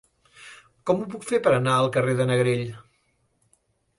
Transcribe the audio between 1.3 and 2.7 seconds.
fer per anar al carrer de Negrell?